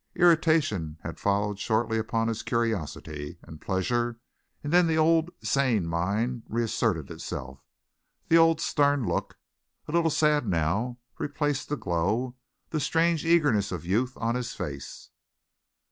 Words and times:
Irritation 0.15 0.97
had 1.03 1.19
followed 1.19 1.59
shortly 1.59 1.99
upon 1.99 2.27
his 2.27 2.41
curiosity 2.41 3.37
and 3.43 3.61
pleasure, 3.61 4.19
and 4.63 4.73
then 4.73 4.87
the 4.87 4.97
old 4.97 5.29
sane 5.43 5.85
mind 5.85 6.41
reasserted 6.49 7.11
itself, 7.11 7.59
the 8.27 8.35
old 8.35 8.59
stern 8.59 9.05
look, 9.05 9.37
a 9.87 9.91
little 9.91 10.09
sad 10.09 10.47
now, 10.47 10.97
replaced 11.19 11.69
the 11.69 11.77
glow, 11.77 12.35
the 12.71 12.79
strange 12.79 13.23
eagerness 13.23 13.71
of 13.71 13.85
youth 13.85 14.13
on 14.17 14.33
his 14.33 14.55
face. 14.55 15.11